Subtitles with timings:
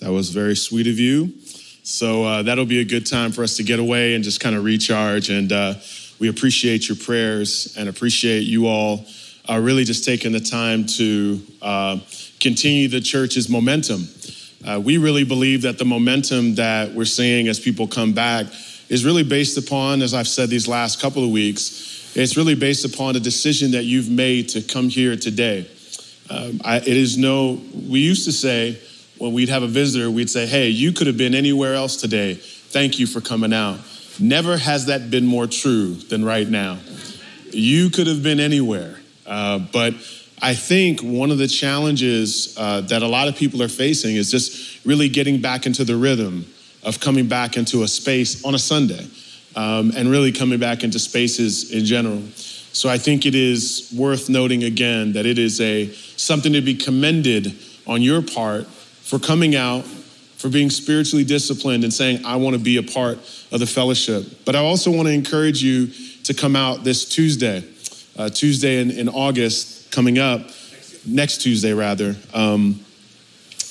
[0.00, 1.32] That was very sweet of you.
[1.82, 4.56] So uh, that'll be a good time for us to get away and just kind
[4.56, 5.28] of recharge.
[5.28, 5.74] And uh,
[6.18, 9.06] we appreciate your prayers and appreciate you all
[9.48, 11.98] uh, really just taking the time to uh,
[12.38, 14.06] continue the church's momentum.
[14.66, 18.46] Uh, we really believe that the momentum that we're seeing as people come back
[18.88, 22.84] is really based upon, as I've said these last couple of weeks, it's really based
[22.84, 25.68] upon a decision that you've made to come here today.
[26.28, 28.78] Um, I, it is no, we used to say
[29.20, 32.34] when we'd have a visitor, we'd say, hey, you could have been anywhere else today.
[32.34, 33.78] Thank you for coming out.
[34.18, 36.78] Never has that been more true than right now.
[37.50, 38.98] You could have been anywhere.
[39.26, 39.92] Uh, but
[40.40, 44.30] I think one of the challenges uh, that a lot of people are facing is
[44.30, 46.46] just really getting back into the rhythm
[46.82, 49.06] of coming back into a space on a Sunday
[49.54, 52.22] um, and really coming back into spaces in general.
[52.72, 56.74] So I think it is worth noting again that it is a something to be
[56.74, 57.54] commended
[57.86, 58.66] on your part
[59.10, 59.84] for coming out
[60.36, 63.18] for being spiritually disciplined and saying, I want to be a part
[63.50, 64.24] of the fellowship.
[64.44, 65.88] But I also want to encourage you
[66.22, 67.64] to come out this Tuesday,
[68.16, 70.42] uh, Tuesday in, in, August, coming up,
[71.04, 72.78] next Tuesday rather, um,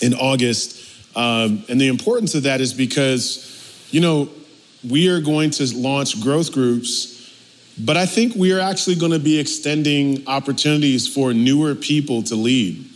[0.01, 0.77] in August.
[1.15, 4.27] Um, and the importance of that is because, you know,
[4.87, 7.33] we are going to launch growth groups.
[7.79, 12.35] But I think we are actually going to be extending opportunities for newer people to
[12.35, 12.88] lead.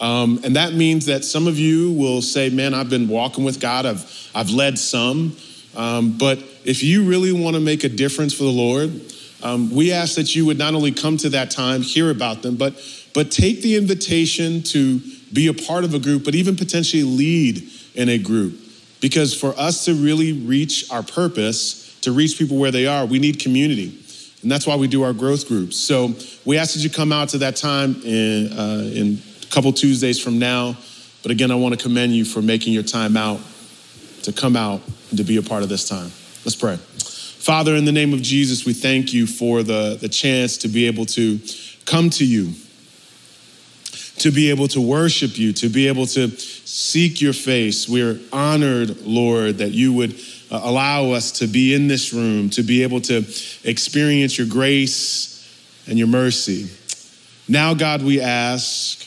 [0.00, 3.60] Um, and that means that some of you will say, Man, I've been walking with
[3.60, 5.36] God, I've, I've led some.
[5.74, 9.00] Um, but if you really want to make a difference for the Lord,
[9.42, 12.56] um, we ask that you would not only come to that time, hear about them,
[12.56, 12.74] but,
[13.14, 15.00] but take the invitation to
[15.32, 18.58] be a part of a group, but even potentially lead in a group.
[19.00, 23.18] Because for us to really reach our purpose, to reach people where they are, we
[23.18, 24.02] need community.
[24.42, 25.76] And that's why we do our growth groups.
[25.76, 29.72] So we ask that you come out to that time in, uh, in a couple
[29.72, 30.76] Tuesdays from now.
[31.22, 33.40] But again, I want to commend you for making your time out
[34.22, 34.80] to come out
[35.10, 36.10] and to be a part of this time.
[36.44, 36.76] Let's pray.
[36.76, 40.86] Father, in the name of Jesus, we thank you for the, the chance to be
[40.86, 41.38] able to
[41.84, 42.52] come to you,
[44.18, 47.88] to be able to worship you, to be able to seek your face.
[47.88, 50.14] We're honored, Lord, that you would
[50.50, 53.24] uh, allow us to be in this room, to be able to
[53.62, 55.32] experience your grace
[55.86, 56.68] and your mercy.
[57.48, 59.06] Now, God, we ask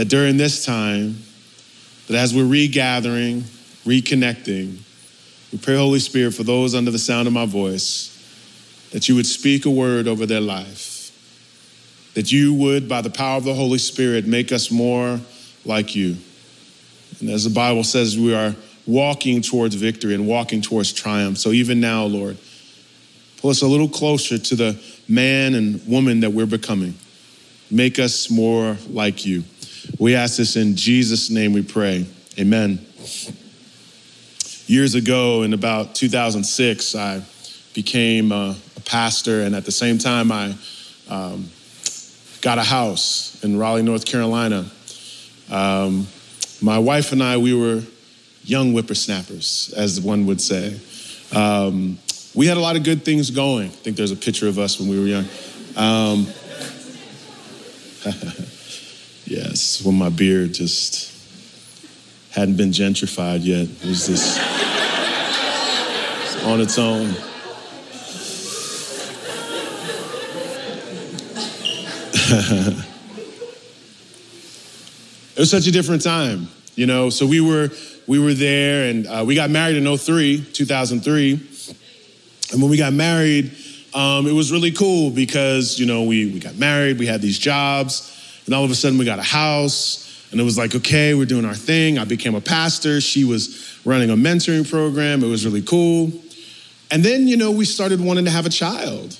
[0.00, 1.14] that during this time,
[2.06, 3.42] that as we're regathering,
[3.84, 4.78] reconnecting,
[5.52, 8.06] we pray, Holy Spirit, for those under the sound of my voice,
[8.92, 11.12] that you would speak a word over their life,
[12.14, 15.20] that you would, by the power of the Holy Spirit, make us more
[15.66, 16.16] like you.
[17.20, 18.56] And as the Bible says, we are
[18.86, 21.36] walking towards victory and walking towards triumph.
[21.36, 22.38] So even now, Lord,
[23.36, 26.94] pull us a little closer to the man and woman that we're becoming.
[27.70, 29.44] Make us more like you.
[29.98, 32.06] We ask this in Jesus' name we pray.
[32.38, 32.84] Amen.
[34.66, 37.22] Years ago, in about 2006, I
[37.74, 40.54] became a, a pastor, and at the same time, I
[41.08, 41.48] um,
[42.40, 44.70] got a house in Raleigh, North Carolina.
[45.50, 46.06] Um,
[46.60, 47.82] my wife and I, we were
[48.44, 50.78] young whippersnappers, as one would say.
[51.34, 51.98] Um,
[52.34, 53.68] we had a lot of good things going.
[53.68, 55.24] I think there's a picture of us when we were young.
[59.30, 61.16] Yes, when my beard just
[62.32, 63.68] hadn't been gentrified yet.
[63.68, 64.40] It was just
[66.44, 67.10] on its own.
[75.36, 77.08] it was such a different time, you know.
[77.08, 77.70] So we were
[78.08, 81.32] we were there, and uh, we got married in 03, 2003.
[82.50, 83.52] And when we got married,
[83.94, 87.38] um, it was really cool because you know we we got married, we had these
[87.38, 88.16] jobs.
[88.46, 90.06] And all of a sudden, we got a house.
[90.30, 91.98] And it was like, okay, we're doing our thing.
[91.98, 93.00] I became a pastor.
[93.00, 95.24] She was running a mentoring program.
[95.24, 96.12] It was really cool.
[96.90, 99.18] And then, you know, we started wanting to have a child.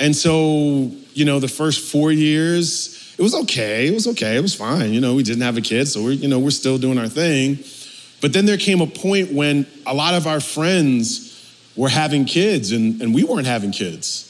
[0.00, 3.88] And so, you know, the first four years, it was okay.
[3.88, 4.36] It was okay.
[4.36, 4.92] It was fine.
[4.92, 7.08] You know, we didn't have a kid, so we're, you know, we're still doing our
[7.08, 7.58] thing.
[8.20, 11.28] But then there came a point when a lot of our friends
[11.76, 14.24] were having kids and, and we weren't having kids.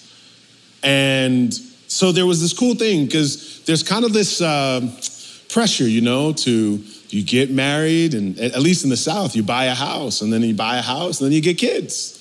[0.83, 1.53] And
[1.89, 4.81] so there was this cool thing because there's kind of this uh,
[5.49, 9.65] pressure, you know, to you get married, and at least in the South, you buy
[9.65, 12.15] a house, and then you buy a house, and then you get kids.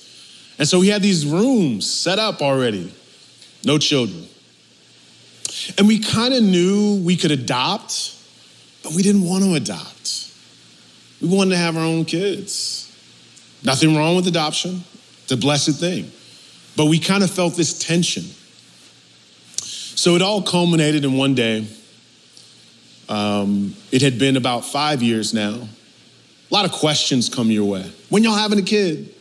[0.58, 2.92] And so we had these rooms set up already,
[3.64, 4.26] no children.
[5.76, 8.16] And we kind of knew we could adopt,
[8.82, 10.32] but we didn't want to adopt.
[11.20, 12.86] We wanted to have our own kids.
[13.62, 14.82] Nothing wrong with adoption,
[15.22, 16.10] it's a blessed thing.
[16.76, 18.24] But we kind of felt this tension.
[19.98, 21.66] So it all culminated in one day.
[23.08, 25.56] Um, it had been about five years now.
[25.56, 27.90] A lot of questions come your way.
[28.08, 29.12] When y'all having a kid?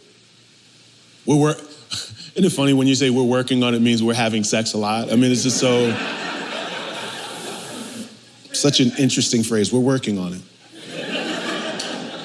[1.26, 1.58] We're work.
[2.36, 4.78] Isn't it funny when you say we're working on it means we're having sex a
[4.78, 5.12] lot?
[5.12, 5.90] I mean, it's just so
[8.54, 9.74] such an interesting phrase.
[9.74, 10.42] We're working on it.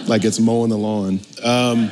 [0.06, 1.20] Like it's mowing the lawn.
[1.42, 1.90] Um,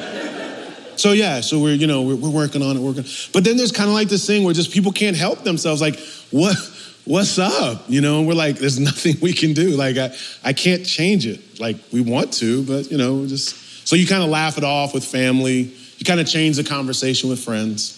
[1.00, 3.04] so yeah, so we're you know we're, we're working on it, working.
[3.32, 5.80] But then there's kind of like this thing where just people can't help themselves.
[5.80, 5.98] Like
[6.30, 6.56] what?
[7.06, 7.84] What's up?
[7.88, 9.70] You know, we're like, there's nothing we can do.
[9.70, 10.14] Like I,
[10.44, 11.58] I can't change it.
[11.58, 14.92] Like we want to, but you know, just so you kind of laugh it off
[14.92, 15.74] with family.
[15.96, 17.96] You kind of change the conversation with friends.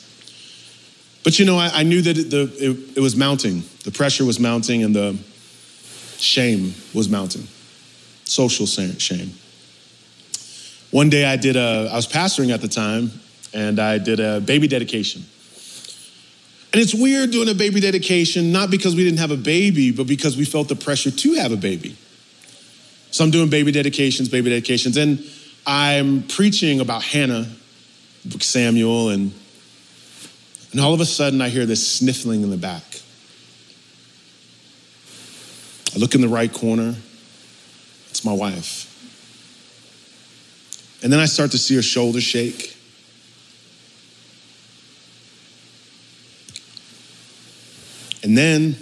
[1.25, 3.63] But you know, I, I knew that it, the, it, it was mounting.
[3.85, 5.19] The pressure was mounting, and the
[6.19, 7.47] shame was mounting.
[8.25, 9.33] Social shame.
[10.93, 13.11] One day I did a, I was pastoring at the time,
[13.55, 15.25] and I did a baby dedication.
[16.73, 20.07] And it's weird doing a baby dedication, not because we didn't have a baby, but
[20.07, 21.97] because we felt the pressure to have a baby.
[23.11, 25.25] So I'm doing baby dedications, baby dedications, and
[25.67, 27.47] I'm preaching about Hannah,
[28.41, 29.33] Samuel, and,
[30.73, 32.85] and all of a sudden I hear this sniffling in the back.
[35.95, 36.95] I look in the right corner,
[38.11, 38.92] it's my wife.
[41.03, 42.77] And then I start to see her shoulder shake.
[48.23, 48.77] And then,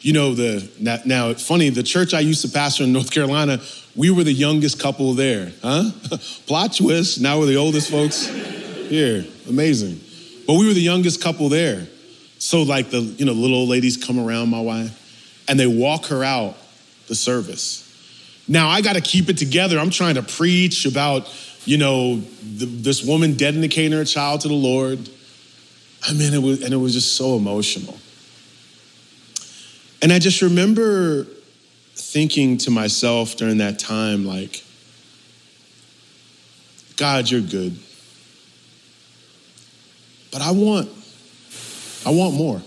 [0.00, 3.60] you know, the now, now funny, the church I used to pastor in North Carolina,
[3.96, 5.90] we were the youngest couple there, huh?
[6.46, 9.24] Plot twist, now we're the oldest folks here.
[9.48, 10.00] Amazing.
[10.46, 11.86] But we were the youngest couple there.
[12.38, 16.06] So like the, you know, little old ladies come around my wife and they walk
[16.06, 16.56] her out
[17.08, 17.87] the service.
[18.48, 19.78] Now I got to keep it together.
[19.78, 21.28] I'm trying to preach about,
[21.66, 25.08] you know, the, this woman dedicating her child to the Lord.
[26.08, 27.98] I mean, it was, and it was just so emotional.
[30.00, 31.26] And I just remember
[31.94, 34.64] thinking to myself during that time, like,
[36.96, 37.78] God, you're good.
[40.30, 40.88] But I want,
[42.06, 42.62] I want more.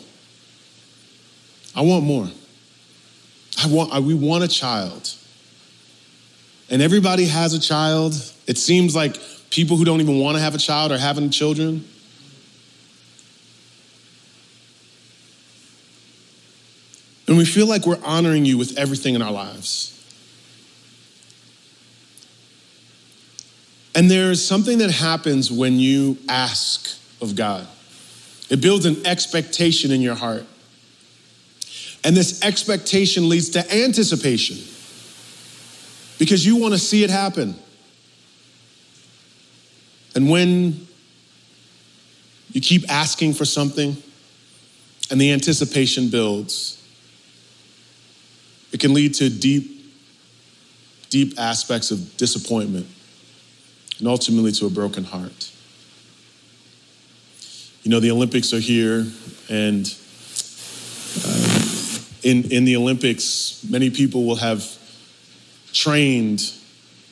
[1.76, 2.28] I want more.
[3.64, 5.16] I want, I, we want a child
[6.72, 8.14] and everybody has a child.
[8.48, 9.18] It seems like
[9.50, 11.86] people who don't even want to have a child are having children.
[17.28, 19.90] And we feel like we're honoring you with everything in our lives.
[23.94, 27.68] And there's something that happens when you ask of God.
[28.50, 30.46] It builds an expectation in your heart.
[32.06, 34.71] And this expectation leads to anticipation
[36.22, 37.56] because you want to see it happen.
[40.14, 40.86] And when
[42.52, 43.98] you keep asking for something
[45.10, 46.80] and the anticipation builds,
[48.72, 49.84] it can lead to deep,
[51.10, 52.86] deep aspects of disappointment
[53.98, 55.52] and ultimately to a broken heart.
[57.82, 59.08] You know, the Olympics are here,
[59.50, 59.92] and
[61.26, 64.78] uh, in, in the Olympics, many people will have
[65.74, 66.42] trained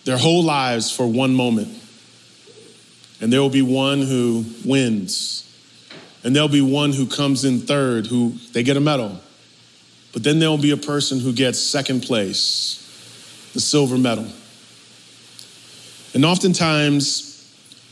[0.05, 1.69] their whole lives for one moment.
[3.21, 5.45] And there will be one who wins.
[6.23, 9.19] And there'll be one who comes in third, who they get a medal.
[10.11, 14.27] But then there'll be a person who gets second place, the silver medal.
[16.13, 17.29] And oftentimes,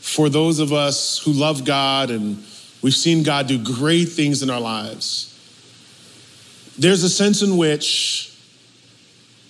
[0.00, 2.42] for those of us who love God and
[2.82, 5.34] we've seen God do great things in our lives,
[6.78, 8.27] there's a sense in which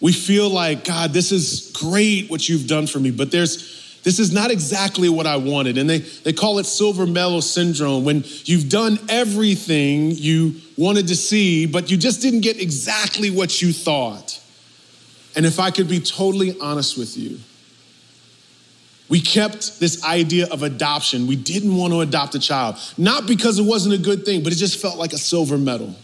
[0.01, 4.21] we feel like, God, this is great what you've done for me, but there's this
[4.21, 5.77] is not exactly what I wanted.
[5.77, 11.17] And they, they call it silver medal syndrome when you've done everything you wanted to
[11.17, 14.41] see, but you just didn't get exactly what you thought.
[15.37, 17.39] And if I could be totally honest with you,
[19.09, 21.27] we kept this idea of adoption.
[21.27, 24.53] We didn't want to adopt a child, not because it wasn't a good thing, but
[24.53, 25.95] it just felt like a silver medal.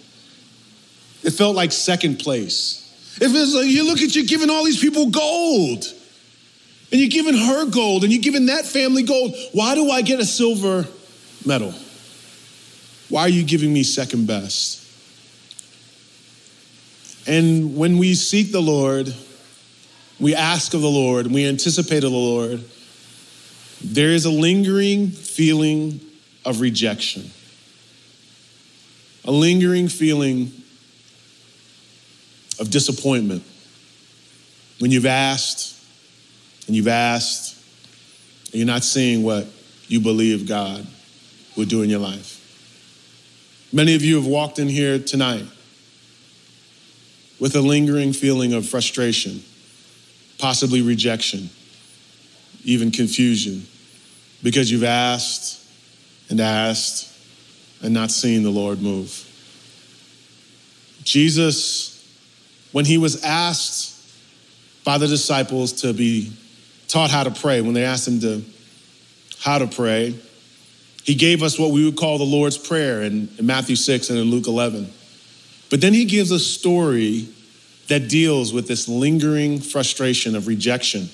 [1.23, 2.84] It felt like second place.
[3.16, 5.85] If it's like you look at you giving all these people gold,
[6.90, 10.21] and you're giving her gold, and you're giving that family gold, why do I get
[10.21, 10.87] a silver
[11.44, 11.75] medal?
[13.09, 14.80] Why are you giving me second best?
[17.26, 19.14] And when we seek the Lord,
[20.21, 22.64] we ask of the Lord, we anticipate of the Lord,
[23.83, 26.00] there is a lingering feeling
[26.44, 27.30] of rejection,
[29.25, 30.52] a lingering feeling
[32.58, 33.42] of disappointment
[34.78, 35.78] when you've asked
[36.66, 37.61] and you've asked
[38.46, 39.46] and you're not seeing what
[39.88, 40.87] you believe God
[41.56, 42.40] would do in your life.
[43.73, 45.44] Many of you have walked in here tonight
[47.40, 49.42] with a lingering feeling of frustration,
[50.38, 51.50] possibly rejection,
[52.64, 53.66] even confusion,
[54.42, 55.61] because you've asked
[56.30, 57.12] and asked
[57.82, 59.30] and not seen the Lord move.
[61.02, 61.94] Jesus,
[62.75, 63.95] when he was asked
[64.83, 66.33] by the disciples to be
[66.88, 68.43] taught how to pray, when they asked him to
[69.40, 70.12] how to pray,
[71.04, 74.19] he gave us what we would call the Lord's Prayer in, in Matthew 6 and
[74.19, 74.90] in Luke 11.
[75.71, 77.28] But then he gives a story
[77.87, 81.09] that deals with this lingering frustration of rejection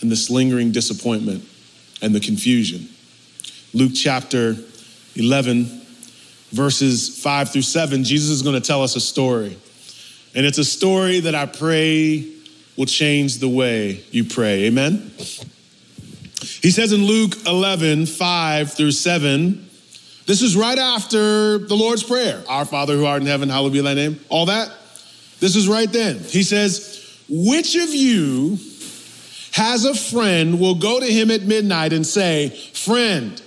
[0.00, 1.44] and this lingering disappointment
[2.02, 2.88] and the confusion.
[3.74, 4.54] Luke chapter
[5.16, 5.64] 11,
[6.52, 9.58] verses 5 through 7, Jesus is going to tell us a story.
[10.34, 12.26] And it's a story that I pray
[12.76, 14.64] will change the way you pray.
[14.64, 15.10] Amen?
[16.62, 19.70] He says in Luke 11, 5 through 7,
[20.30, 23.80] this is right after the Lord's Prayer Our Father who art in heaven, hallowed be
[23.80, 24.20] thy name.
[24.28, 24.70] All that.
[25.40, 26.20] This is right then.
[26.20, 28.58] He says, Which of you
[29.52, 33.42] has a friend will go to him at midnight and say, Friend,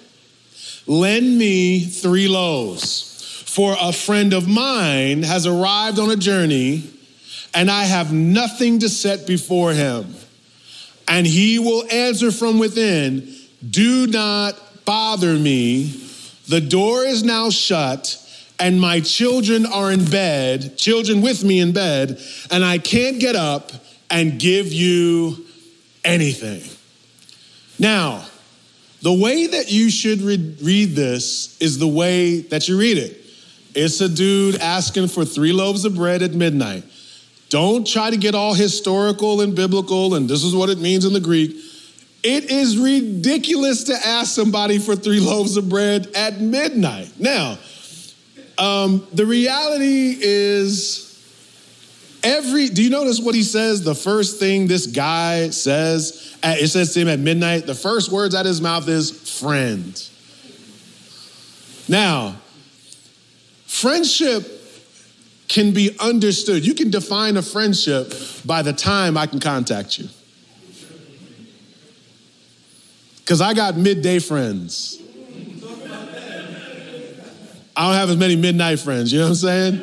[0.86, 3.13] lend me three loaves,
[3.54, 6.90] for a friend of mine has arrived on a journey
[7.54, 10.16] and I have nothing to set before him.
[11.08, 13.32] And he will answer from within,
[13.70, 14.56] Do not
[14.86, 15.84] bother me.
[16.48, 18.18] The door is now shut
[18.58, 22.20] and my children are in bed, children with me in bed,
[22.50, 23.72] and I can't get up
[24.10, 25.46] and give you
[26.04, 26.64] anything.
[27.78, 28.26] Now,
[29.04, 33.23] the way that you should read, this is the way that you read it.
[33.76, 36.84] It's a dude asking for three loaves of bread at midnight.
[37.50, 41.14] Don't try to get all historical and biblical, and this is what it means in
[41.14, 41.56] the Greek.
[42.24, 47.12] It is ridiculous to ask somebody for three loaves of bread at midnight.
[47.20, 47.58] Now,
[48.58, 51.10] um, the reality is
[52.24, 53.84] every, do you notice what he says?
[53.84, 58.34] The first thing this guy says, it says to him at midnight, the first words
[58.36, 60.10] out of his mouth is friend.
[61.88, 62.36] Now,
[63.74, 64.46] friendship
[65.48, 66.66] can be understood.
[66.66, 68.14] You can define a friendship
[68.46, 70.08] by the time I can contact you.
[73.18, 75.02] Because I got midday friends.
[77.76, 79.82] I don't have as many midnight friends, you know what I'm saying?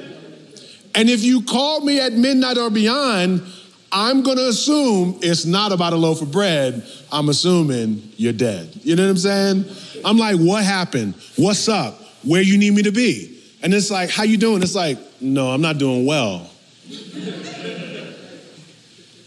[0.95, 3.43] And if you call me at midnight or beyond,
[3.91, 6.87] I'm gonna assume it's not about a loaf of bread.
[7.11, 8.71] I'm assuming you're dead.
[8.85, 9.65] You know what I'm saying?
[10.05, 11.15] I'm like, what happened?
[11.35, 12.01] What's up?
[12.23, 13.40] Where you need me to be?
[13.63, 14.63] And it's like, how you doing?
[14.63, 16.51] It's like, no, I'm not doing well.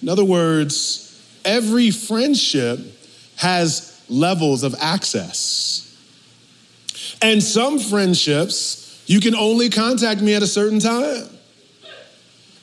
[0.02, 2.80] In other words, every friendship
[3.38, 5.80] has levels of access.
[7.22, 11.30] And some friendships, you can only contact me at a certain time.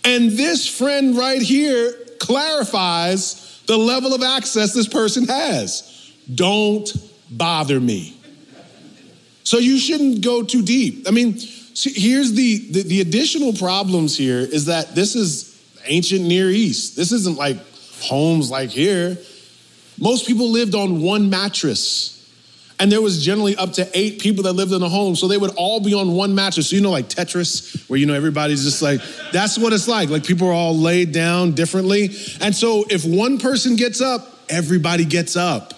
[0.04, 6.12] And this friend right here clarifies the level of access this person has.
[6.34, 6.90] Don't
[7.30, 8.16] bother me.
[9.44, 11.06] So you shouldn't go too deep.
[11.08, 11.38] I mean,
[11.74, 15.50] see, here's the, the, the additional problems here is that this is
[15.86, 16.96] ancient Near East.
[16.96, 17.58] This isn't like
[18.02, 19.16] homes like here.
[19.98, 22.16] Most people lived on one mattress.
[22.78, 25.14] And there was generally up to eight people that lived in a home.
[25.14, 26.70] So they would all be on one mattress.
[26.70, 30.08] So, you know, like Tetris, where, you know, everybody's just like, that's what it's like.
[30.08, 32.08] Like people are all laid down differently.
[32.40, 35.74] And so if one person gets up, everybody gets up.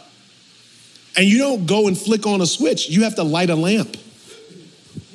[1.17, 3.97] And you don't go and flick on a switch, you have to light a lamp.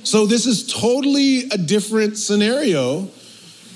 [0.07, 3.09] So this is totally a different scenario.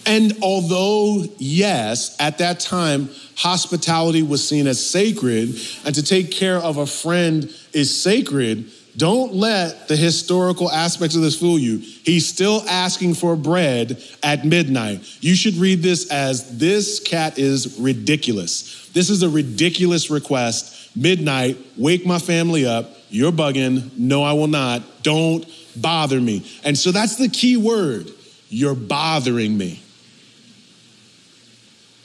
[0.05, 5.49] And although, yes, at that time, hospitality was seen as sacred,
[5.83, 11.21] and to take care of a friend is sacred, don't let the historical aspects of
[11.21, 11.79] this fool you.
[11.79, 15.01] He's still asking for bread at midnight.
[15.19, 18.89] You should read this as this cat is ridiculous.
[18.93, 20.95] This is a ridiculous request.
[20.95, 22.89] Midnight, wake my family up.
[23.09, 23.97] You're bugging.
[23.97, 24.81] No, I will not.
[25.03, 26.45] Don't bother me.
[26.63, 28.11] And so that's the key word.
[28.49, 29.81] You're bothering me.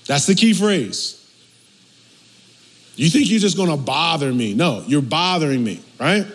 [0.06, 1.22] That's the key phrase.
[2.94, 4.54] You think you're just gonna bother me.
[4.54, 6.26] No, you're bothering me, right?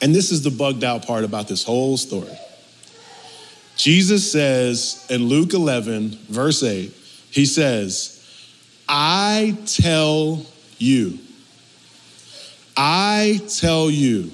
[0.00, 2.38] And this is the bugged out part about this whole story.
[3.76, 6.92] Jesus says in Luke 11, verse 8,
[7.30, 8.20] He says,
[8.88, 10.44] I tell
[10.78, 11.18] you,
[12.76, 14.30] I tell you,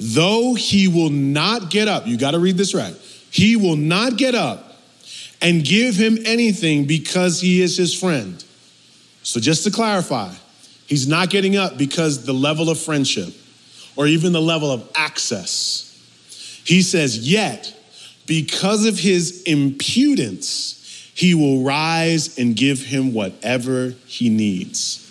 [0.00, 2.94] though he will not get up, you got to read this right,
[3.30, 4.76] he will not get up
[5.40, 8.44] and give him anything because he is his friend.
[9.22, 10.32] So, just to clarify,
[10.86, 13.34] he's not getting up because the level of friendship
[13.96, 15.84] or even the level of access.
[16.64, 17.74] He says, Yet,
[18.26, 25.04] because of his impudence, he will rise and give him whatever he needs.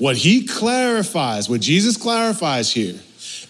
[0.00, 2.98] What he clarifies, what Jesus clarifies here,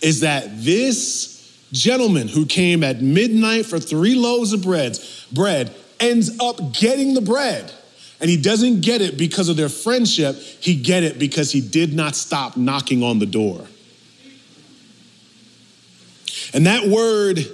[0.02, 4.99] is that this gentleman who came at midnight for three loaves of bread,
[5.30, 7.73] bread ends up getting the bread.
[8.21, 11.95] And he doesn't get it because of their friendship, he get it because he did
[11.95, 13.64] not stop knocking on the door.
[16.52, 17.47] And that word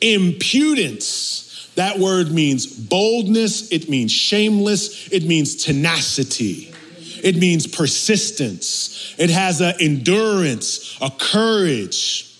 [0.00, 6.73] impudence, that word means boldness, it means shameless, it means tenacity.
[7.24, 9.14] It means persistence.
[9.16, 12.30] It has an endurance, a courage.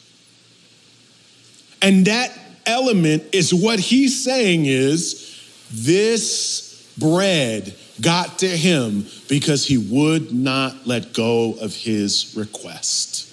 [1.81, 2.31] And that
[2.67, 10.87] element is what he's saying is this bread got to him because he would not
[10.87, 13.33] let go of his request.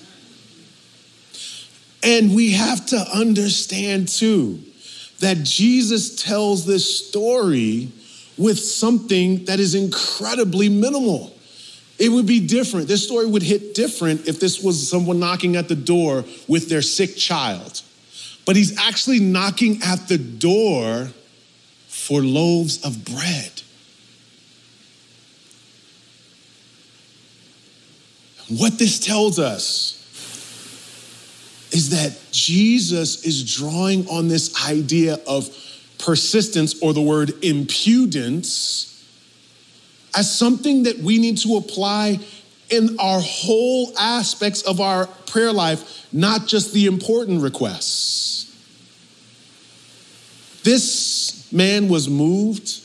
[2.01, 4.63] And we have to understand too
[5.19, 7.91] that Jesus tells this story
[8.37, 11.35] with something that is incredibly minimal.
[12.01, 12.87] It would be different.
[12.87, 16.81] This story would hit different if this was someone knocking at the door with their
[16.81, 17.83] sick child.
[18.43, 21.11] But he's actually knocking at the door
[21.87, 23.61] for loaves of bread.
[28.49, 29.99] What this tells us
[31.71, 35.47] is that Jesus is drawing on this idea of
[35.99, 38.90] persistence or the word impudence
[40.15, 42.19] as something that we need to apply
[42.69, 48.47] in our whole aspects of our prayer life, not just the important requests.
[50.63, 52.81] This man was moved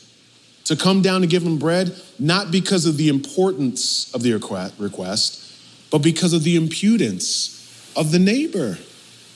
[0.65, 5.43] to come down and give him bread, not because of the importance of the request,
[5.91, 8.77] but because of the impudence of the neighbor.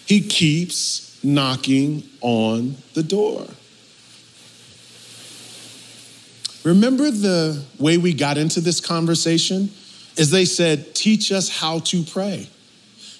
[0.06, 3.48] He keeps knocking on the door.
[6.63, 9.69] Remember the way we got into this conversation?
[10.17, 12.50] Is they said, Teach us how to pray.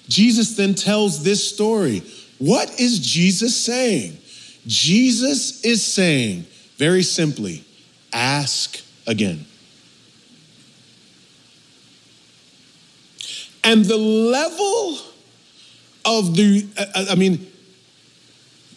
[0.08, 2.04] Jesus then tells this story.
[2.38, 4.18] What is Jesus saying?
[4.68, 6.46] Jesus is saying,
[6.78, 7.64] very simply,
[8.14, 9.46] ask again.
[13.64, 14.98] And the level
[16.04, 16.68] of the,
[17.10, 17.51] I mean,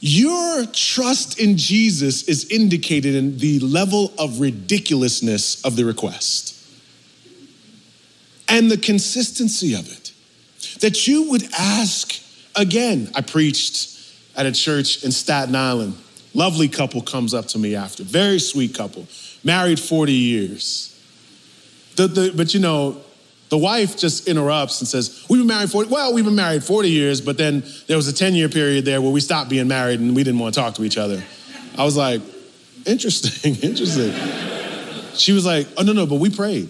[0.07, 6.63] your trust in Jesus is indicated in the level of ridiculousness of the request
[8.47, 10.13] and the consistency of it.
[10.81, 12.21] That you would ask
[12.55, 13.13] again.
[13.15, 13.99] I preached
[14.37, 15.97] at a church in Staten Island.
[16.35, 19.07] Lovely couple comes up to me after, very sweet couple,
[19.43, 21.03] married 40 years.
[21.97, 23.01] The, the, but you know,
[23.55, 26.91] the wife just interrupts and says, We've been married 40, well, we've been married 40
[26.91, 30.01] years, but then there was a 10 year period there where we stopped being married
[30.01, 31.23] and we didn't want to talk to each other.
[31.79, 32.21] I was like,
[32.85, 34.13] Interesting, interesting.
[35.15, 36.69] She was like, Oh, no, no, but we prayed.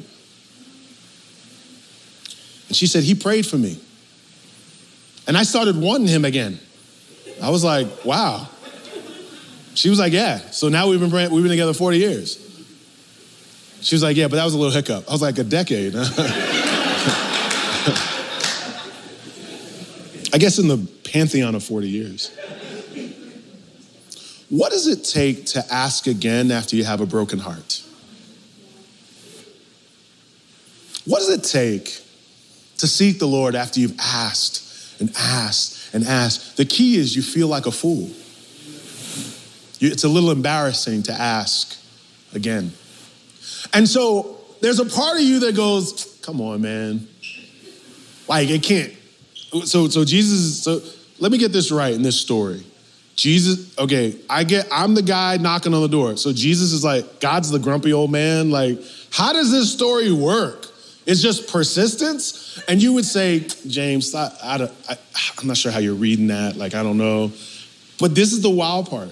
[2.68, 3.80] And she said, He prayed for me.
[5.26, 6.60] And I started wanting him again.
[7.42, 8.46] I was like, Wow.
[9.72, 10.36] She was like, Yeah.
[10.50, 12.38] So now we've been, praying, we've been together 40 years.
[13.80, 15.08] She was like, Yeah, but that was a little hiccup.
[15.08, 15.94] I was like, A decade.
[20.34, 22.36] I guess in the pantheon of 40 years.
[24.50, 27.84] What does it take to ask again after you have a broken heart?
[31.04, 32.00] What does it take
[32.78, 36.56] to seek the Lord after you've asked and asked and asked?
[36.56, 38.10] The key is you feel like a fool.
[39.80, 41.78] It's a little embarrassing to ask
[42.34, 42.72] again.
[43.72, 47.06] And so there's a part of you that goes, come on, man.
[48.26, 48.94] Like it can't.
[49.62, 50.62] So so Jesus.
[50.62, 50.80] So
[51.20, 52.64] let me get this right in this story.
[53.14, 53.76] Jesus.
[53.78, 54.66] Okay, I get.
[54.72, 56.16] I'm the guy knocking on the door.
[56.16, 58.50] So Jesus is like God's the grumpy old man.
[58.50, 58.80] Like
[59.12, 60.66] how does this story work?
[61.06, 62.62] It's just persistence.
[62.66, 64.96] And you would say, James, I, I, I,
[65.38, 66.56] I'm not sure how you're reading that.
[66.56, 67.30] Like I don't know.
[68.00, 69.10] But this is the wild part.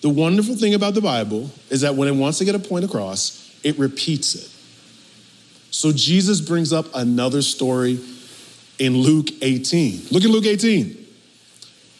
[0.00, 2.84] The wonderful thing about the Bible is that when it wants to get a point
[2.84, 4.50] across, it repeats it.
[5.70, 7.98] So Jesus brings up another story
[8.78, 10.06] in Luke 18.
[10.10, 11.06] Look at Luke 18.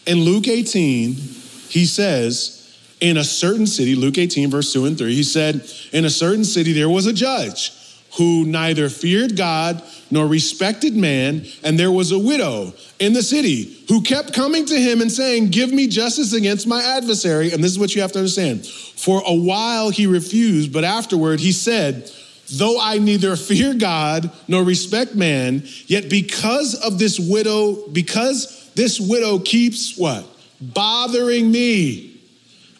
[0.06, 2.58] In Luke 18, he says,
[3.00, 6.44] in a certain city, Luke 18, verse 2 and 3, he said, In a certain
[6.44, 7.72] city there was a judge
[8.16, 13.84] who neither feared God nor respected man, and there was a widow in the city
[13.88, 17.52] who kept coming to him and saying, Give me justice against my adversary.
[17.52, 18.66] And this is what you have to understand.
[18.66, 22.10] For a while he refused, but afterward he said,
[22.52, 28.98] Though I neither fear God nor respect man, yet because of this widow, because this
[28.98, 30.26] widow keeps what?
[30.60, 32.08] Bothering me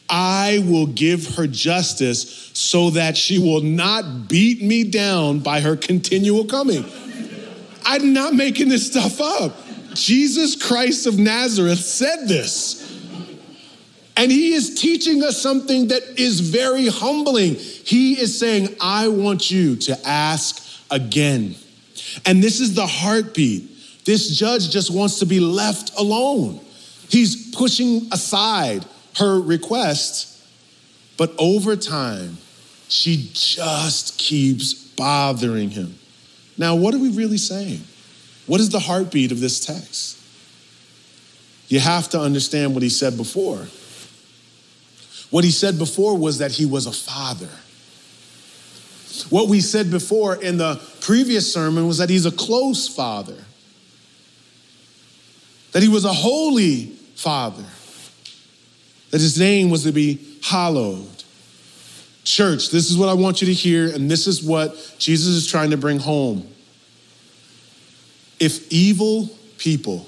[0.09, 5.77] I will give her justice so that she will not beat me down by her
[5.77, 6.85] continual coming.
[7.85, 9.55] I'm not making this stuff up.
[9.95, 12.78] Jesus Christ of Nazareth said this.
[14.19, 17.55] And he is teaching us something that is very humbling.
[17.55, 21.55] He is saying, I want you to ask again.
[22.27, 24.05] And this is the heartbeat.
[24.05, 26.59] This judge just wants to be left alone.
[27.09, 28.85] He's pushing aside
[29.19, 30.43] her request,
[31.17, 32.39] but over time,
[32.89, 35.95] she just keeps bothering him.
[36.57, 37.83] Now, what are we really saying?
[38.47, 40.19] What is the heartbeat of this text?
[41.69, 43.69] You have to understand what he said before.
[45.31, 47.51] What he said before was that he was a father.
[49.31, 53.45] What we said before in the previous sermon was that he's a close father,
[55.73, 57.65] that he was a holy father
[59.11, 61.07] that his name was to be hallowed.
[62.25, 65.47] Church, this is what I want you to hear, and this is what Jesus is
[65.47, 66.47] trying to bring home.
[68.39, 70.07] If evil people,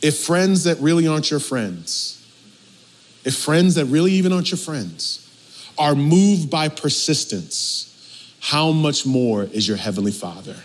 [0.00, 2.21] if friends that really aren't your friends,
[3.24, 5.18] if friends that really even aren't your friends
[5.78, 7.88] are moved by persistence,
[8.40, 10.56] how much more is your Heavenly Father?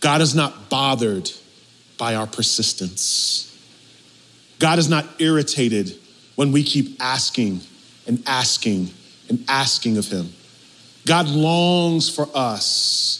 [0.00, 1.30] God is not bothered
[1.96, 3.48] by our persistence.
[4.58, 5.96] God is not irritated
[6.34, 7.60] when we keep asking
[8.06, 8.90] and asking
[9.28, 10.32] and asking of Him.
[11.06, 13.18] God longs for us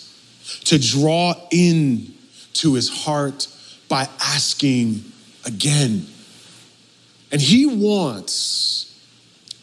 [0.64, 2.12] to draw in
[2.54, 3.46] to His heart
[3.88, 5.04] by asking
[5.44, 6.06] again.
[7.30, 8.98] And He wants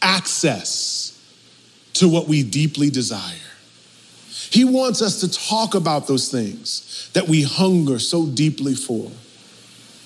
[0.02, 1.18] access
[1.94, 3.36] to what we deeply desire.
[4.50, 9.10] He wants us to talk about those things that we hunger so deeply for.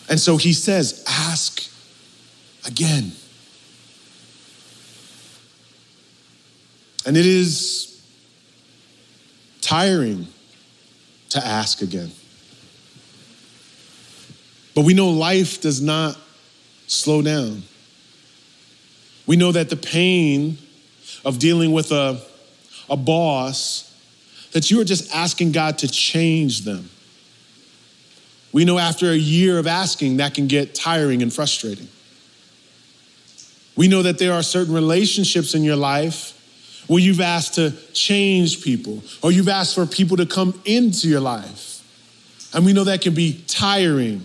[0.09, 1.67] And so he says, ask
[2.67, 3.13] again.
[7.07, 8.03] And it is
[9.61, 10.27] tiring
[11.31, 12.11] to ask again.
[14.75, 16.19] But we know life does not
[16.87, 17.63] slow down.
[19.27, 20.59] We know that the pain
[21.25, 22.21] of dealing with a,
[22.91, 23.91] a boss,
[24.53, 26.91] that you are just asking God to change them.
[28.53, 31.89] We know after a year of asking, that can get tiring and frustrating.
[33.77, 36.41] We know that there are certain relationships in your life
[36.87, 41.21] where you've asked to change people or you've asked for people to come into your
[41.21, 41.83] life.
[42.53, 44.25] And we know that can be tiring.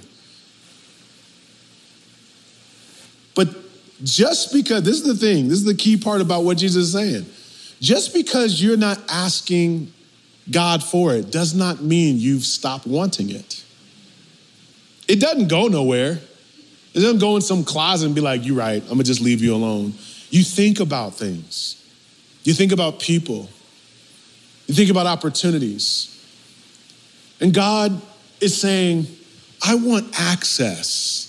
[3.39, 3.55] But
[4.03, 6.91] just because, this is the thing, this is the key part about what Jesus is
[6.91, 7.25] saying.
[7.79, 9.93] Just because you're not asking
[10.51, 13.63] God for it does not mean you've stopped wanting it.
[15.07, 16.19] It doesn't go nowhere.
[16.93, 19.41] It doesn't go in some closet and be like, you're right, I'm gonna just leave
[19.41, 19.93] you alone.
[20.31, 21.81] You think about things,
[22.43, 23.49] you think about people,
[24.67, 26.13] you think about opportunities.
[27.39, 28.01] And God
[28.41, 29.07] is saying,
[29.65, 31.28] I want access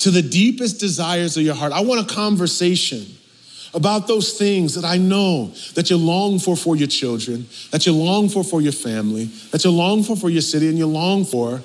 [0.00, 1.72] to the deepest desires of your heart.
[1.72, 3.06] I want a conversation
[3.74, 7.92] about those things that I know that you long for for your children, that you
[7.92, 11.24] long for for your family, that you long for for your city, and you long
[11.24, 11.58] for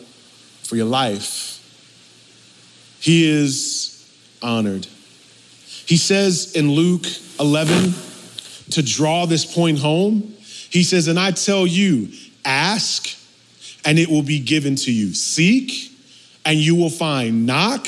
[0.63, 1.57] for your life.
[2.99, 4.87] He is honored.
[5.85, 7.05] He says in Luke
[7.39, 7.93] 11,
[8.71, 10.35] to draw this point home,
[10.69, 12.09] he says, And I tell you,
[12.45, 13.09] ask,
[13.85, 15.13] and it will be given to you.
[15.13, 15.91] Seek,
[16.45, 17.45] and you will find.
[17.45, 17.87] Knock,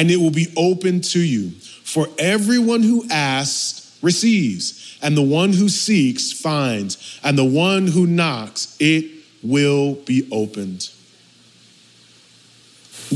[0.00, 1.50] and it will be open to you.
[1.50, 8.06] For everyone who asks receives, and the one who seeks finds, and the one who
[8.06, 9.04] knocks, it
[9.42, 10.88] will be opened.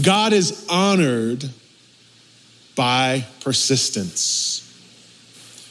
[0.03, 1.49] God is honored
[2.77, 4.61] by persistence.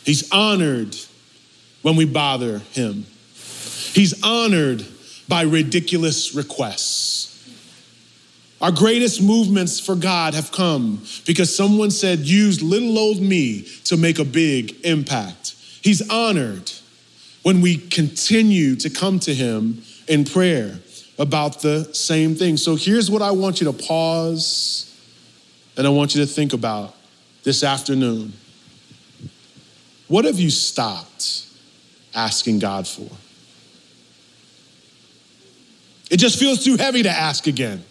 [0.05, 0.95] He's honored
[1.83, 3.05] when we bother him.
[3.93, 4.83] He's honored
[5.27, 7.32] by ridiculous requests.
[8.63, 13.97] Our greatest movements for God have come because someone said, use little old me to
[13.97, 15.55] make a big impact.
[15.81, 16.71] He's honored
[17.41, 20.79] when we continue to come to him in prayer
[21.19, 22.55] about the same thing.
[22.55, 24.97] So here's what I want you to pause
[25.75, 26.95] And I want you to think about
[27.43, 28.31] this afternoon.
[30.07, 31.47] What have you stopped
[32.15, 33.09] asking God for?
[36.09, 37.83] It just feels too heavy to ask again.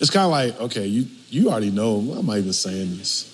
[0.00, 1.98] It's kind of like, okay, you, you already know.
[1.98, 3.26] Why am I even saying this?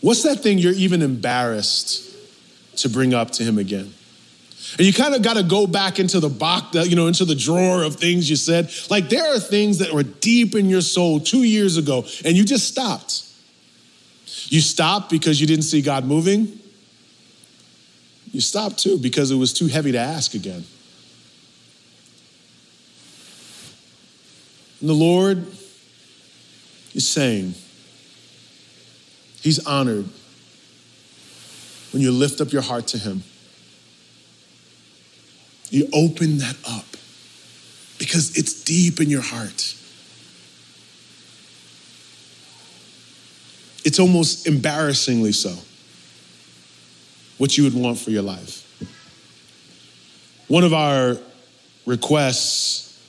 [0.00, 2.08] What's that thing you're even embarrassed
[2.78, 3.92] to bring up to him again?
[4.78, 7.34] And you kind of got to go back into the box, you know, into the
[7.34, 8.70] drawer of things you said.
[8.88, 12.44] Like there are things that were deep in your soul two years ago, and you
[12.44, 13.24] just stopped.
[14.46, 16.58] You stopped because you didn't see God moving.
[18.32, 20.64] You stopped too because it was too heavy to ask again.
[24.80, 25.46] And the Lord
[26.94, 27.54] is saying,
[29.42, 30.06] He's honored
[31.92, 33.22] when you lift up your heart to Him.
[35.70, 36.84] You open that up
[37.98, 39.74] because it's deep in your heart.
[43.84, 45.54] It's almost embarrassingly so
[47.38, 48.66] what you would want for your life.
[50.48, 51.16] One of our
[51.86, 53.00] requests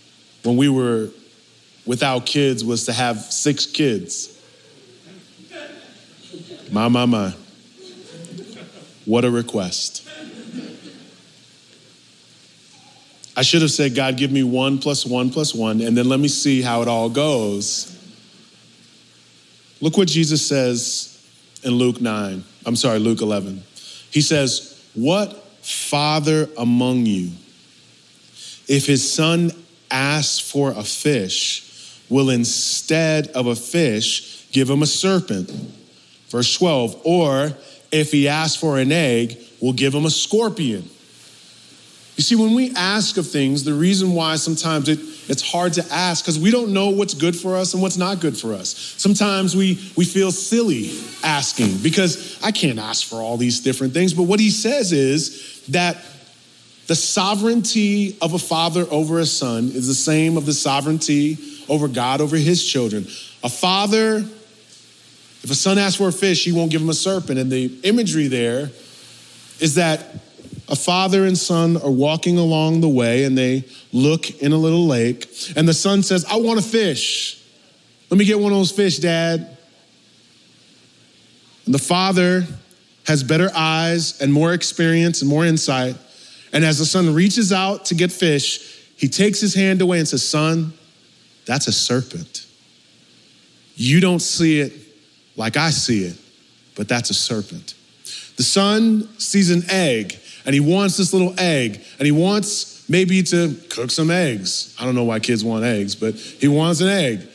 [0.43, 1.09] when we were
[1.85, 4.37] without kids was to have six kids.
[6.71, 7.33] My, my, my.
[9.05, 10.07] What a request.
[13.35, 16.19] I should have said, God, give me one plus one plus one, and then let
[16.19, 17.97] me see how it all goes.
[19.79, 21.25] Look what Jesus says
[21.63, 22.43] in Luke 9.
[22.65, 23.63] I'm sorry, Luke 11.
[24.11, 27.31] He says, What father among you,
[28.67, 29.51] if his son
[29.89, 31.70] asks for a fish,
[32.11, 35.49] will instead of a fish give him a serpent?
[36.29, 37.01] Verse 12.
[37.03, 37.51] Or
[37.91, 40.87] if he asks for an egg, we'll give him a scorpion.
[42.17, 45.85] You see, when we ask of things, the reason why sometimes it, it's hard to
[45.91, 48.75] ask because we don't know what's good for us and what's not good for us.
[48.97, 50.91] Sometimes we, we feel silly
[51.23, 54.13] asking because I can't ask for all these different things.
[54.13, 55.97] But what he says is that
[56.91, 61.37] the sovereignty of a father over a son is the same of the sovereignty
[61.69, 63.07] over God over his children.
[63.45, 67.39] A father, if a son asks for a fish, he won't give him a serpent.
[67.39, 68.71] And the imagery there
[69.61, 70.15] is that
[70.67, 74.85] a father and son are walking along the way and they look in a little
[74.85, 77.41] lake, and the son says, I want a fish.
[78.09, 79.57] Let me get one of those fish, Dad.
[81.65, 82.45] And the father
[83.07, 85.95] has better eyes and more experience and more insight.
[86.53, 90.07] And as the son reaches out to get fish, he takes his hand away and
[90.07, 90.73] says, Son,
[91.45, 92.45] that's a serpent.
[93.75, 94.73] You don't see it
[95.35, 96.17] like I see it,
[96.75, 97.73] but that's a serpent.
[98.37, 103.21] The son sees an egg and he wants this little egg, and he wants maybe
[103.23, 104.75] to cook some eggs.
[104.79, 107.27] I don't know why kids want eggs, but he wants an egg.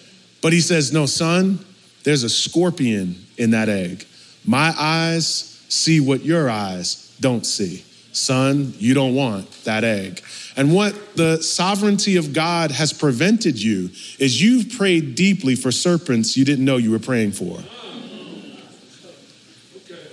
[0.43, 1.65] But he says, No, son,
[2.05, 4.05] there's a scorpion in that egg.
[4.45, 7.85] My eyes see what your eyes don't see.
[8.17, 10.23] Son, you don't want that egg.
[10.57, 16.35] And what the sovereignty of God has prevented you is you've prayed deeply for serpents
[16.35, 17.59] you didn't know you were praying for.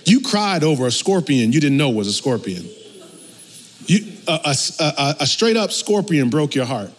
[0.06, 2.66] You cried over a scorpion you didn't know was a scorpion.
[3.86, 6.92] You, a, a, a, straight up scorpion broke your heart.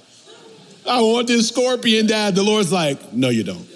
[0.89, 2.35] I want this scorpion, Dad.
[2.35, 3.74] The Lord's like, no, you don't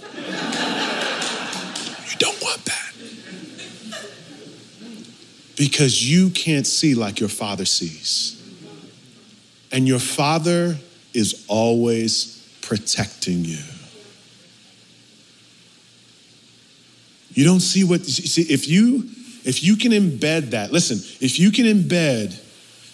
[5.58, 8.36] Because you can't see like your father sees.
[9.72, 10.76] And your father
[11.12, 13.58] is always protecting you.
[17.32, 19.08] You don't see what, see, if you,
[19.44, 22.36] if you can embed that, listen, if you can embed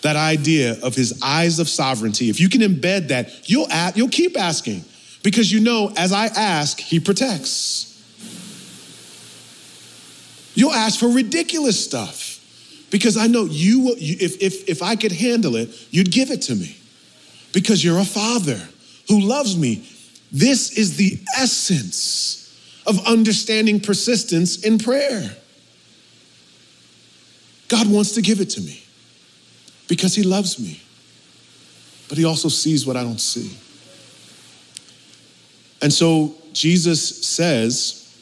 [0.00, 4.08] that idea of his eyes of sovereignty, if you can embed that, you'll, ask, you'll
[4.08, 4.84] keep asking
[5.22, 7.90] because you know as I ask, he protects.
[10.54, 12.23] You'll ask for ridiculous stuff
[12.94, 16.42] because I know you will, if, if, if I could handle it, you'd give it
[16.42, 16.76] to me
[17.52, 18.68] because you're a father
[19.08, 19.84] who loves me.
[20.30, 25.36] This is the essence of understanding persistence in prayer.
[27.66, 28.84] God wants to give it to me
[29.88, 30.80] because he loves me.
[32.08, 33.58] But he also sees what I don't see.
[35.82, 38.16] And so Jesus says,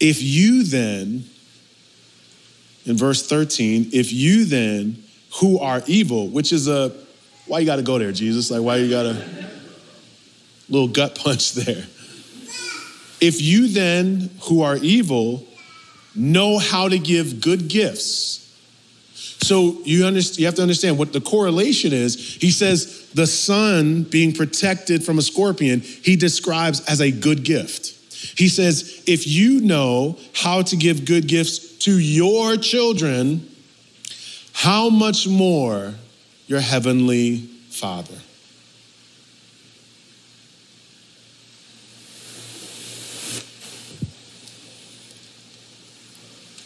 [0.00, 1.30] if you then,
[2.88, 5.02] in verse 13, if you then
[5.40, 6.92] who are evil, which is a,
[7.46, 8.50] why you gotta go there, Jesus?
[8.50, 9.24] Like, why you gotta,
[10.68, 11.84] little gut punch there.
[13.20, 15.44] If you then who are evil
[16.14, 18.38] know how to give good gifts
[19.40, 22.36] So you, understand, you have to understand what the correlation is.
[22.36, 27.94] He says the son being protected from a scorpion, he describes as a good gift.
[28.36, 33.48] He says, if you know how to give good gifts to your children,
[34.52, 35.94] how much more
[36.46, 37.38] your heavenly
[37.70, 38.14] Father?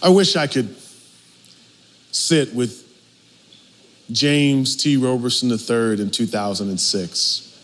[0.03, 0.75] I wish I could
[2.11, 2.85] sit with
[4.11, 4.97] James T.
[4.97, 7.61] Roberson III in 2006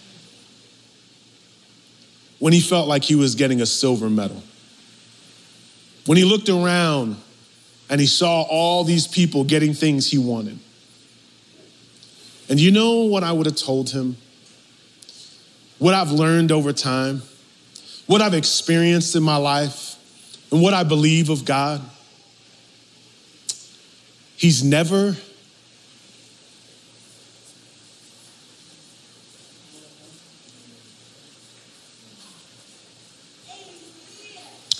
[2.38, 4.44] when he felt like he was getting a silver medal.
[6.07, 7.16] When he looked around
[7.90, 10.59] and he saw all these people getting things he wanted.
[12.48, 14.16] And you know what I would have told him?
[15.79, 17.22] What I've learned over time,
[18.07, 19.96] what I've experienced in my life,
[20.51, 21.83] and what I believe of God?
[24.37, 25.16] He's never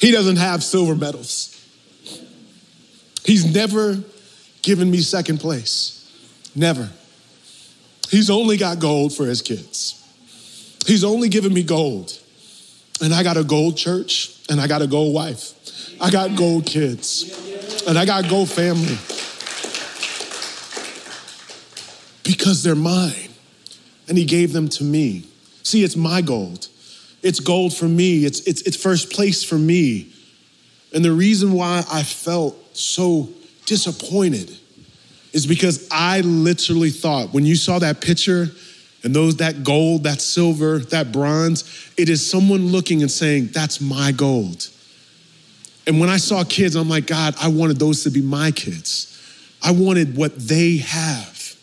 [0.01, 1.58] He doesn't have silver medals.
[3.29, 3.99] He's never
[4.63, 5.95] given me second place.
[6.57, 6.89] Never.
[8.09, 9.95] He's only got gold for his kids.
[10.87, 12.19] He's only given me gold.
[13.03, 16.01] And I got a gold church and I got a gold wife.
[16.01, 18.97] I got gold kids and I got gold family.
[22.25, 23.29] because they're mine.
[24.09, 25.25] And he gave them to me.
[25.65, 26.69] See, it's my gold.
[27.23, 28.25] It's gold for me.
[28.25, 30.11] It's, it's, it's first place for me.
[30.95, 33.29] And the reason why I felt so
[33.67, 34.57] disappointed
[35.33, 38.49] is because I literally thought when you saw that picture
[39.03, 43.81] and those that gold, that silver, that bronze, it is someone looking and saying, That's
[43.81, 44.69] my gold.
[45.87, 49.15] And when I saw kids, I'm like, God, I wanted those to be my kids.
[49.63, 51.57] I wanted what they have.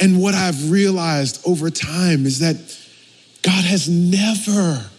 [0.00, 2.56] And what I've realized over time is that
[3.42, 4.90] God has never,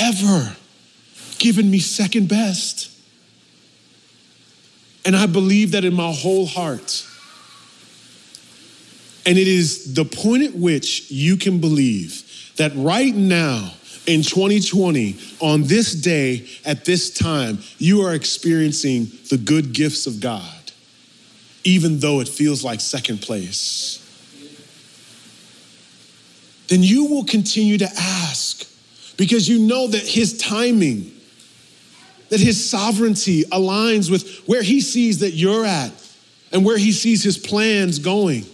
[0.00, 0.56] ever
[1.38, 2.90] given me second best.
[5.04, 7.06] And I believe that in my whole heart.
[9.24, 13.72] And it is the point at which you can believe that right now,
[14.06, 20.20] in 2020, on this day, at this time, you are experiencing the good gifts of
[20.20, 20.58] God
[21.68, 24.02] even though it feels like second place,
[26.68, 28.66] then you will continue to ask
[29.16, 31.12] because you know that His timing,
[32.30, 35.92] that His sovereignty aligns with where He sees that you're at
[36.52, 38.44] and where He sees His plans going.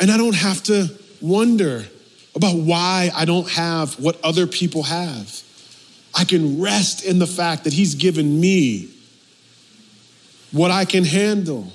[0.00, 0.88] And I don't have to
[1.20, 1.84] wonder
[2.34, 5.42] about why I don't have what other people have.
[6.14, 8.88] I can rest in the fact that He's given me
[10.50, 11.72] what I can handle.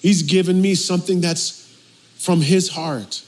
[0.00, 1.62] He's given me something that's
[2.16, 3.22] from His heart.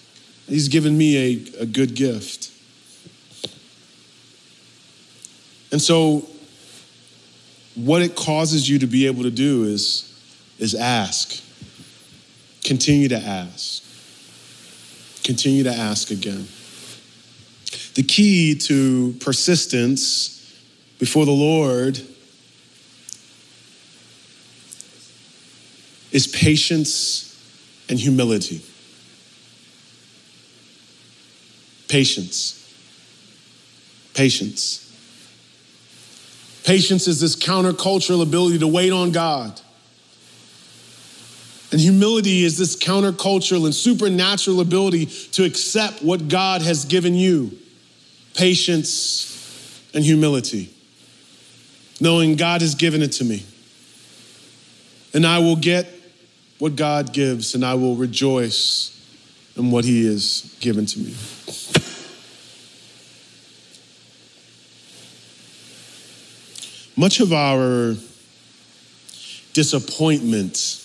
[0.46, 2.50] He's given me a, a good gift.
[5.70, 6.28] And so,
[7.74, 10.04] what it causes you to be able to do is,
[10.58, 11.42] is ask.
[12.64, 13.84] Continue to ask.
[15.22, 16.48] Continue to ask again.
[17.94, 20.34] The key to persistence
[20.98, 22.00] before the Lord
[26.10, 27.24] is patience
[27.88, 28.62] and humility.
[31.88, 32.54] Patience.
[34.14, 34.87] Patience.
[36.68, 39.58] Patience is this countercultural ability to wait on God.
[41.72, 47.58] And humility is this countercultural and supernatural ability to accept what God has given you.
[48.34, 50.68] Patience and humility.
[52.02, 53.46] Knowing God has given it to me.
[55.14, 55.88] And I will get
[56.58, 58.94] what God gives, and I will rejoice
[59.56, 61.14] in what He has given to me.
[66.98, 67.94] Much of our
[69.52, 70.84] disappointment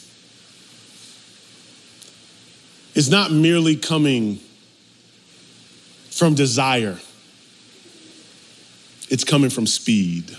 [2.94, 4.40] is not merely coming
[6.12, 7.00] from desire,
[9.10, 10.38] it's coming from speed.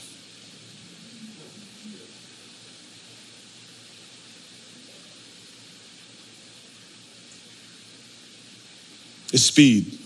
[9.32, 10.03] is speed.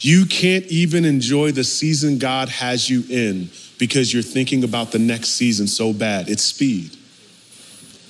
[0.00, 4.98] You can't even enjoy the season God has you in because you're thinking about the
[4.98, 6.28] next season so bad.
[6.28, 6.96] It's speed.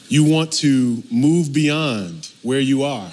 [0.08, 3.10] You want to move beyond where you are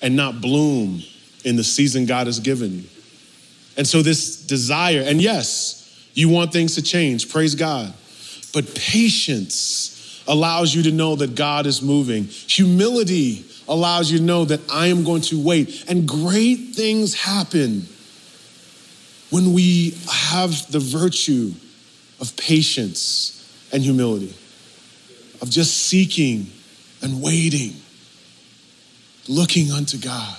[0.00, 1.02] and not bloom
[1.44, 2.84] in the season God has given you.
[3.76, 7.92] And so, this desire, and yes, you want things to change, praise God.
[8.52, 12.24] But patience allows you to know that God is moving.
[12.24, 15.84] Humility allows you to know that I am going to wait.
[15.88, 17.86] And great things happen
[19.30, 21.52] when we have the virtue
[22.20, 23.38] of patience
[23.72, 24.34] and humility,
[25.40, 26.46] of just seeking
[27.02, 27.74] and waiting,
[29.28, 30.36] looking unto God.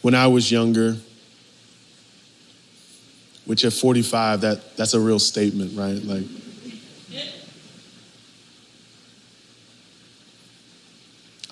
[0.00, 0.96] When I was younger,
[3.44, 6.02] which at 45, that, that's a real statement, right?
[6.02, 6.24] Like,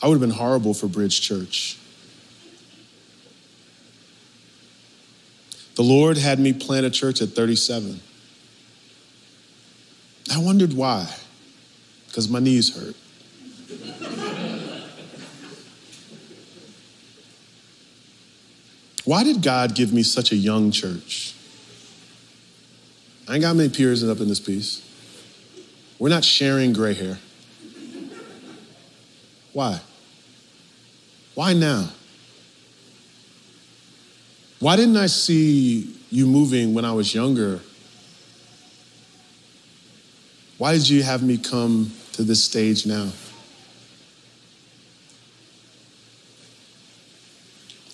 [0.02, 1.78] I would have been horrible for Bridge Church.
[5.76, 8.00] The Lord had me plant a church at 37.
[10.32, 11.14] I wondered why,
[12.08, 12.96] because my knees hurt.
[19.04, 21.34] why did God give me such a young church?
[23.32, 24.86] I ain't got many peers up in this piece.
[25.98, 27.18] We're not sharing gray hair.
[29.54, 29.80] Why?
[31.34, 31.88] Why now?
[34.60, 37.60] Why didn't I see you moving when I was younger?
[40.58, 43.10] Why did you have me come to this stage now?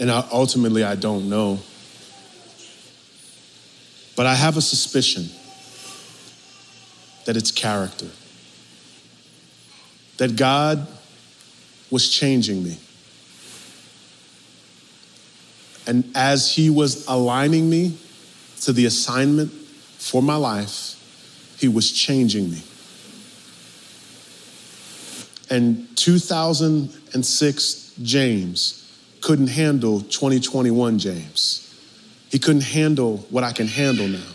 [0.00, 1.60] And ultimately, I don't know.
[4.18, 5.28] But I have a suspicion
[7.24, 8.08] that it's character.
[10.16, 10.88] That God
[11.88, 12.78] was changing me.
[15.86, 17.96] And as He was aligning me
[18.62, 20.96] to the assignment for my life,
[21.60, 22.64] He was changing me.
[25.48, 31.67] And 2006 James couldn't handle 2021 James.
[32.30, 34.32] He couldn't handle what I can handle now.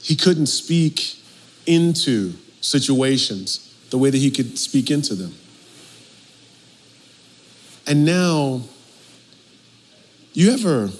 [0.00, 1.16] He couldn't speak
[1.66, 5.34] into situations the way that he could speak into them.
[7.86, 8.62] And now
[10.32, 10.90] you ever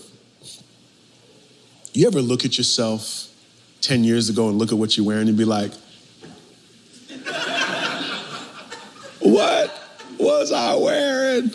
[1.95, 3.29] you ever look at yourself
[3.83, 5.73] 10 years ago and look at what you're wearing and be like,
[9.21, 9.89] what
[10.19, 11.51] was I wearing?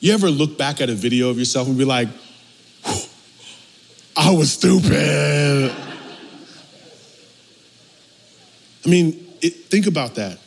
[0.00, 2.08] You ever look back at a video of yourself and be like,
[4.16, 5.74] I was stupid?
[8.84, 10.38] I mean, it, think about that.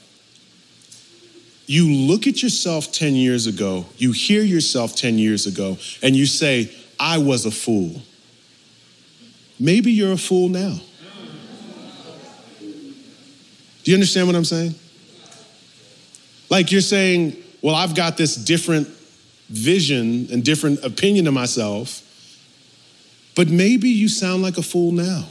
[1.65, 6.25] You look at yourself 10 years ago, you hear yourself 10 years ago, and you
[6.25, 8.01] say, I was a fool.
[9.59, 10.79] Maybe you're a fool now.
[13.83, 14.73] Do you understand what I'm saying?
[16.49, 18.87] Like you're saying, well, I've got this different
[19.49, 22.03] vision and different opinion of myself,
[23.35, 25.25] but maybe you sound like a fool now.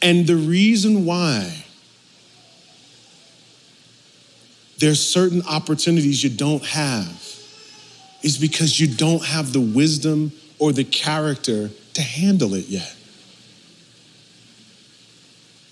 [0.00, 1.64] And the reason why
[4.78, 7.08] there's certain opportunities you don't have
[8.22, 12.94] is because you don't have the wisdom or the character to handle it yet.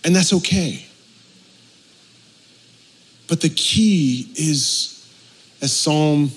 [0.05, 0.87] And that's okay.
[3.29, 5.00] But the key is,
[5.61, 6.31] as Psalm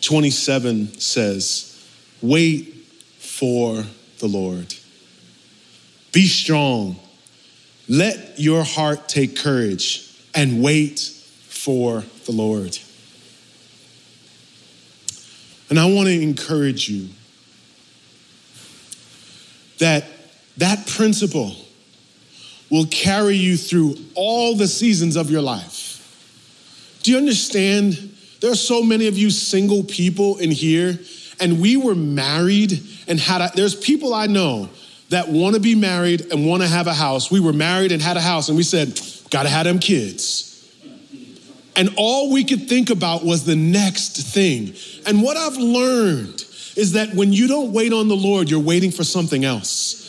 [0.00, 1.86] 27 says,
[2.22, 2.74] wait
[3.18, 3.84] for
[4.18, 4.74] the Lord.
[6.12, 6.96] Be strong.
[7.88, 12.78] Let your heart take courage and wait for the Lord.
[15.68, 17.08] And I want to encourage you
[19.78, 20.04] that
[20.56, 21.54] that principle
[22.70, 25.89] will carry you through all the seasons of your life.
[27.02, 28.16] Do you understand?
[28.40, 30.98] There are so many of you single people in here,
[31.38, 34.68] and we were married and had a, there's people I know
[35.10, 37.30] that want to be married and want to have a house.
[37.30, 38.98] We were married and had a house, and we said,
[39.30, 40.46] gotta have them kids.
[41.76, 44.74] And all we could think about was the next thing.
[45.06, 46.44] And what I've learned
[46.76, 49.99] is that when you don't wait on the Lord, you're waiting for something else.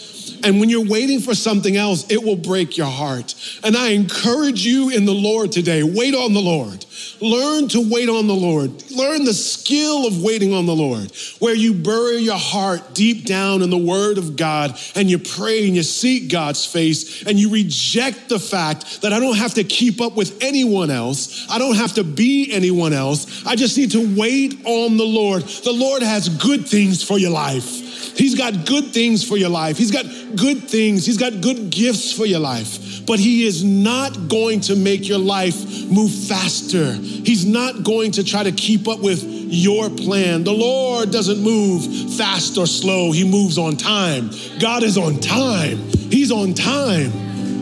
[0.43, 3.35] And when you're waiting for something else, it will break your heart.
[3.63, 6.85] And I encourage you in the Lord today wait on the Lord.
[7.19, 8.91] Learn to wait on the Lord.
[8.91, 13.61] Learn the skill of waiting on the Lord, where you bury your heart deep down
[13.61, 17.51] in the Word of God and you pray and you seek God's face and you
[17.51, 21.47] reject the fact that I don't have to keep up with anyone else.
[21.49, 23.45] I don't have to be anyone else.
[23.45, 25.43] I just need to wait on the Lord.
[25.43, 27.91] The Lord has good things for your life.
[28.17, 29.77] He's got good things for your life.
[29.77, 31.05] He's got good things.
[31.05, 33.05] He's got good gifts for your life.
[33.05, 36.93] but He is not going to make your life move faster.
[36.93, 40.43] He's not going to try to keep up with your plan.
[40.43, 44.31] The Lord doesn't move fast or slow, He moves on time.
[44.59, 45.77] God is on time.
[45.77, 47.11] He's on time.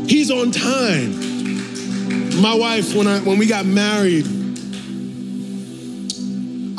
[0.08, 2.42] He's on time.
[2.42, 4.26] My wife, when, I, when we got married,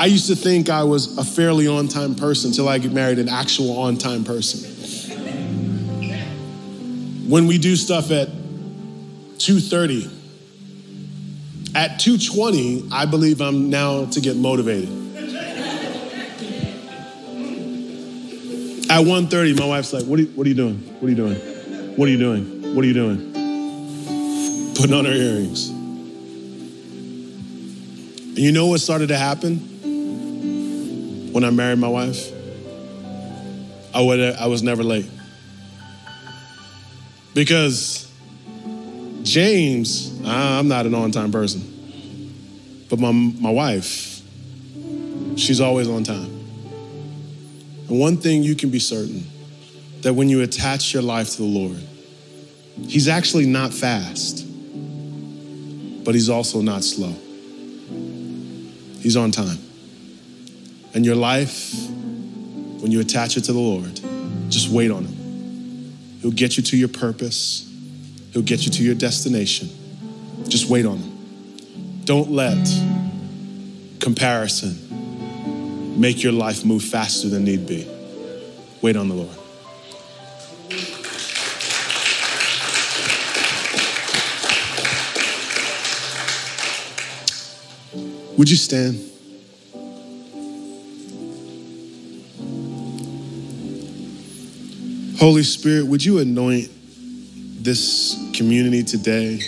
[0.01, 3.19] I used to think I was a fairly on time person until I get married
[3.19, 4.70] an actual on time person.
[7.31, 8.29] When we do stuff at
[9.39, 10.11] 2:30,
[11.75, 14.89] at 2:20, I believe I'm now to get motivated.
[18.91, 20.79] At 1:30, my wife's like, what are, you, what are you doing?
[20.99, 21.37] What are you doing?
[21.97, 22.75] What are you doing?
[22.75, 23.33] What are you doing?
[24.75, 25.69] Putting on her earrings.
[28.31, 29.71] And you know what started to happen?
[31.33, 32.33] when I married my wife,
[33.95, 35.07] I, I was never late.
[37.35, 38.11] Because
[39.23, 41.63] James, I'm not an on time person,
[42.89, 44.23] but my, my wife,
[45.37, 46.41] she's always on time.
[47.89, 49.25] And one thing you can be certain
[50.03, 51.81] that when you attach your life to the Lord,
[52.87, 54.47] He's actually not fast,
[56.05, 57.15] but He's also not slow.
[59.01, 59.59] He's on time.
[60.95, 61.75] And your life,
[62.81, 64.01] when you attach it to the Lord,
[64.49, 65.10] just wait on Him.
[66.21, 67.67] He'll get you to your purpose,
[68.33, 69.69] He'll get you to your destination.
[70.49, 72.01] Just wait on Him.
[72.05, 72.67] Don't let
[74.01, 77.87] comparison make your life move faster than need be.
[78.83, 79.37] Wait on the Lord.
[88.39, 89.10] Would you stand?
[95.21, 96.71] Holy Spirit, would you anoint
[97.63, 99.39] this community today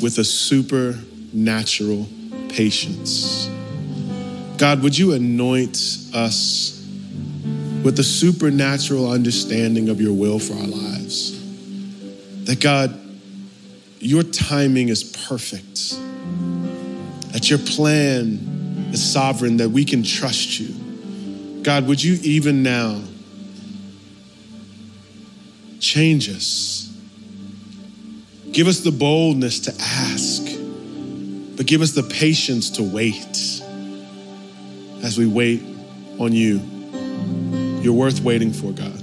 [0.00, 2.06] with a supernatural
[2.48, 3.50] patience?
[4.58, 5.76] God, would you anoint
[6.14, 6.80] us
[7.82, 11.40] with a supernatural understanding of your will for our lives?
[12.44, 12.96] That God,
[13.98, 15.98] your timing is perfect,
[17.32, 21.62] that your plan is sovereign, that we can trust you.
[21.64, 23.02] God, would you even now
[25.82, 26.96] Change us.
[28.52, 30.44] Give us the boldness to ask,
[31.56, 33.60] but give us the patience to wait
[35.02, 35.60] as we wait
[36.20, 36.60] on you.
[37.82, 39.02] You're worth waiting for, God.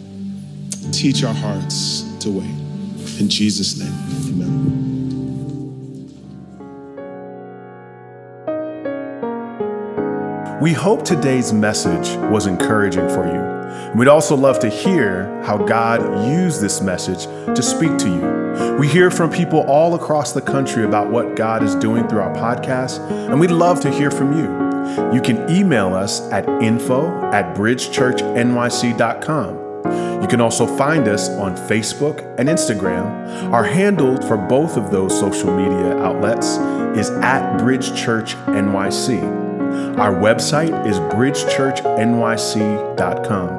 [0.93, 2.45] Teach our hearts to wait.
[3.19, 3.93] In Jesus' name,
[4.29, 4.87] amen.
[10.61, 13.58] We hope today's message was encouraging for you.
[13.95, 17.25] We'd also love to hear how God used this message
[17.55, 18.77] to speak to you.
[18.77, 22.33] We hear from people all across the country about what God is doing through our
[22.33, 24.45] podcast, and we'd love to hear from you.
[25.13, 30.21] You can email us at info at bridgechurchnyc.com.
[30.21, 33.53] You can also find us on Facebook and Instagram.
[33.53, 36.57] Our handle for both of those social media outlets
[36.97, 39.23] is at Bridge Church NYC.
[39.97, 43.58] Our website is bridgechurchnyc.com.